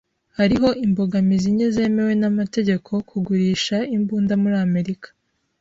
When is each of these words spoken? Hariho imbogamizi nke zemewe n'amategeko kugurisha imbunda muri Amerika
Hariho 0.37 0.69
imbogamizi 0.85 1.47
nke 1.55 1.67
zemewe 1.75 2.13
n'amategeko 2.21 2.91
kugurisha 3.09 3.77
imbunda 3.95 4.33
muri 4.41 4.55
Amerika 4.67 5.07